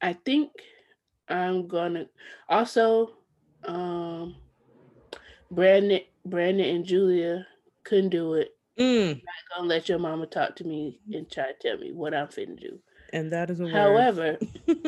[0.00, 0.50] I think
[1.28, 2.06] I'm gonna
[2.48, 3.10] also
[3.64, 4.36] um
[5.50, 7.46] Brandon Brandon and Julia
[7.84, 8.54] couldn't do it.
[8.78, 9.02] Mm.
[9.02, 12.14] I'm not gonna let your mama talk to me and try to tell me what
[12.14, 12.78] I'm finna do.
[13.12, 14.38] And that is a However,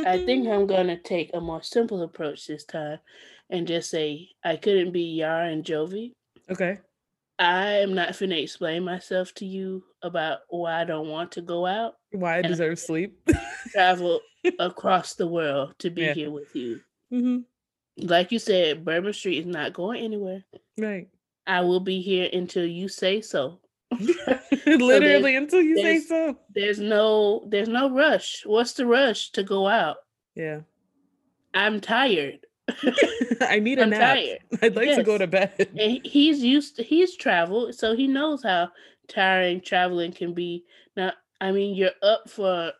[0.06, 2.98] I think I'm gonna take a more simple approach this time
[3.48, 6.12] and just say I couldn't be Yara and Jovi.
[6.50, 6.78] Okay.
[7.40, 11.64] I am not finna explain myself to you about why I don't want to go
[11.64, 11.94] out.
[12.12, 13.30] Why I deserve I sleep.
[13.72, 14.20] travel
[14.58, 16.12] across the world to be yeah.
[16.12, 16.80] here with you.
[17.10, 18.06] Mm-hmm.
[18.06, 20.44] Like you said, Bourbon Street is not going anywhere.
[20.78, 21.08] Right.
[21.46, 23.60] I will be here until you say so.
[24.66, 26.36] Literally so until you say so.
[26.54, 28.42] There's no there's no rush.
[28.44, 29.96] What's the rush to go out?
[30.34, 30.60] Yeah.
[31.54, 32.40] I'm tired.
[33.40, 34.16] I need a I'm nap.
[34.16, 34.38] Tired.
[34.62, 34.96] I'd like yes.
[34.96, 35.68] to go to bed.
[35.78, 38.70] And he's used to, he's traveled, so he knows how
[39.08, 40.64] tiring traveling can be.
[40.96, 42.72] Now, I mean, you're up for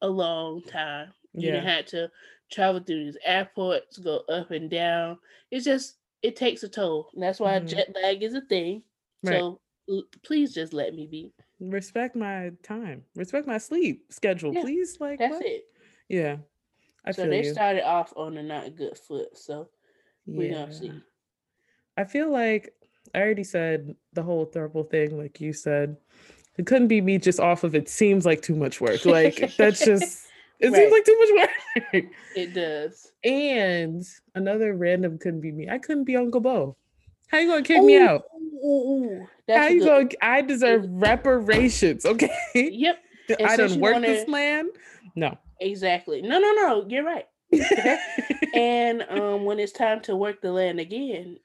[0.00, 1.12] a long time.
[1.34, 1.60] You yeah.
[1.60, 2.10] had to
[2.50, 5.18] travel through these airports, go up and down.
[5.50, 7.10] It's just it takes a toll.
[7.14, 7.66] And that's why mm-hmm.
[7.66, 8.82] jet lag is a thing.
[9.22, 9.38] Right.
[9.38, 11.32] So l- please just let me be.
[11.60, 13.04] Respect my time.
[13.16, 14.98] Respect my sleep schedule, yeah, please.
[15.00, 15.46] Like that's what?
[15.46, 15.64] it.
[16.08, 16.36] Yeah.
[17.08, 17.52] I so they you.
[17.52, 19.36] started off on a not good foot.
[19.36, 19.68] So
[20.26, 20.54] we yeah.
[20.54, 20.92] gonna see.
[21.96, 22.74] I feel like
[23.14, 25.96] I already said the whole throuple thing, like you said.
[26.58, 29.04] It couldn't be me just off of it seems like too much work.
[29.04, 30.26] Like that's just
[30.58, 30.76] it right.
[30.76, 31.48] seems like too much
[31.94, 32.04] work.
[32.36, 33.12] it does.
[33.24, 34.04] And
[34.34, 35.68] another random couldn't be me.
[35.68, 36.76] I couldn't be Uncle Bo.
[37.28, 38.24] How you gonna kick ooh, me out?
[38.64, 39.28] Ooh, ooh.
[39.48, 42.30] How you gonna I deserve reparations, okay?
[42.54, 42.98] Yep.
[43.38, 44.06] And I don't work wanna...
[44.06, 44.70] this land.
[45.14, 45.36] No.
[45.60, 46.22] Exactly.
[46.22, 46.86] No, no, no.
[46.88, 47.26] You're right.
[48.54, 51.38] and um, when it's time to work the land again,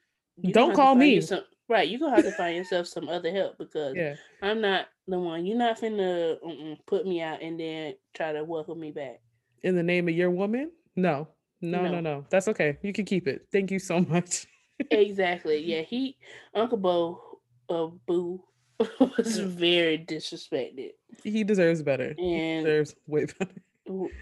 [0.50, 1.20] don't call me.
[1.20, 4.14] Some, right, you're gonna have to find yourself some other help because yeah.
[4.42, 5.46] I'm not the one.
[5.46, 9.20] You're not finna put me out and then try to welcome me back.
[9.62, 10.72] In the name of your woman?
[10.96, 11.28] No,
[11.60, 12.00] no, no, no.
[12.00, 12.26] no.
[12.30, 12.76] That's okay.
[12.82, 13.46] You can keep it.
[13.50, 14.46] Thank you so much.
[14.90, 15.64] exactly.
[15.64, 16.16] Yeah, he
[16.54, 17.20] Uncle Bo
[17.68, 18.42] uh Boo
[19.00, 20.90] was very disrespected.
[21.22, 22.14] He deserves better.
[22.18, 23.62] And he deserves way better.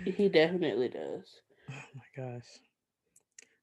[0.05, 1.25] He definitely does.
[1.71, 2.45] Oh my gosh.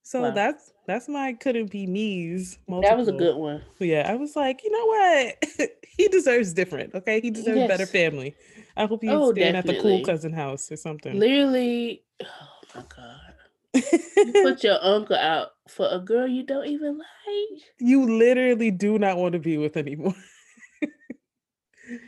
[0.09, 0.31] So wow.
[0.31, 2.57] that's that's my couldn't be me's.
[2.67, 2.89] Multiple.
[2.89, 3.61] That was a good one.
[3.77, 5.69] Yeah, I was like, you know what?
[5.97, 6.95] he deserves different.
[6.95, 7.67] Okay, he mm, deserves yes.
[7.67, 8.35] better family.
[8.75, 9.77] I hope he's oh, staying definitely.
[9.77, 11.19] at the cool cousin house or something.
[11.19, 12.25] Literally, oh
[12.73, 13.85] my god.
[14.17, 17.61] you put your uncle out for a girl you don't even like.
[17.77, 20.15] You literally do not want to be with anymore.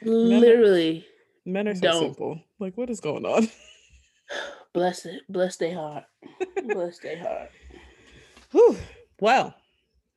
[0.01, 1.05] literally.
[1.45, 2.01] Men are, men are so don't.
[2.01, 2.41] simple.
[2.57, 3.47] Like, what is going on?
[4.73, 5.21] Bless it.
[5.29, 6.03] Bless their heart.
[6.67, 7.49] Bless their heart.
[8.51, 8.77] Whew.
[9.19, 9.53] Well,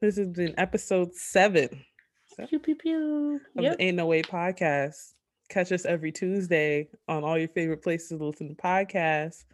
[0.00, 1.84] this has been episode seven
[2.48, 3.40] pew, pew, pew.
[3.56, 3.76] of yep.
[3.76, 5.12] the Ain't No Way podcast.
[5.48, 9.44] Catch us every Tuesday on all your favorite places to listen to podcasts.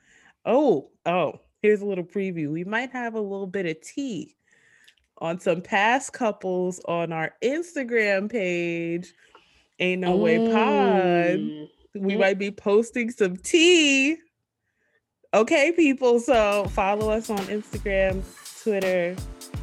[0.44, 2.50] Oh, oh, here's a little preview.
[2.50, 4.34] We might have a little bit of tea
[5.18, 9.12] on some past couples on our Instagram page.
[9.78, 10.22] Ain't no mm.
[10.22, 12.02] way pod.
[12.02, 12.20] We mm.
[12.20, 14.16] might be posting some tea
[15.32, 16.18] Okay, people.
[16.18, 18.22] So follow us on Instagram,
[18.62, 19.14] Twitter,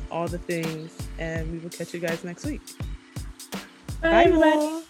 [0.09, 2.61] all the things, and we will catch you guys next week.
[4.01, 4.83] Bye, Bye everybody.